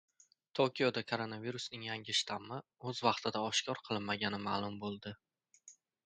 Tokioda 0.59 1.01
koronavirusning 1.09 1.83
yangi 1.87 2.15
shtammi 2.19 2.57
o‘z 2.91 3.01
vaqtida 3.07 3.43
oshkor 3.49 3.81
qilinmagani 3.89 4.39
ma’lum 4.47 4.79
bo‘ldi 4.87 5.13